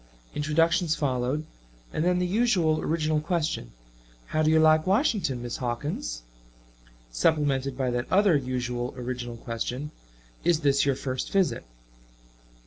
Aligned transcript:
Introductions 0.33 0.95
followed, 0.95 1.45
and 1.93 2.03
then 2.03 2.17
the 2.17 2.25
usual 2.25 2.81
original 2.81 3.21
question, 3.21 3.71
"How 4.25 4.41
do 4.41 4.49
you 4.49 4.59
like 4.59 4.87
Washington, 4.87 5.43
Miss 5.43 5.57
Hawkins?" 5.57 6.23
supplemented 7.11 7.77
by 7.77 7.91
that 7.91 8.11
other 8.11 8.35
usual 8.35 8.95
original 8.97 9.37
question, 9.37 9.91
"Is 10.43 10.61
this 10.61 10.87
your 10.87 10.95
first 10.95 11.31
visit?" 11.31 11.63